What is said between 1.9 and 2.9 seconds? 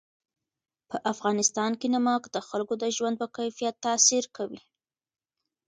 نمک د خلکو د